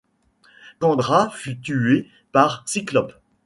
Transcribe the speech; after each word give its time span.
Candra 0.79 1.29
fut 1.29 1.59
tuée 1.61 2.09
par 2.31 2.67
Cyclope. 2.67 3.13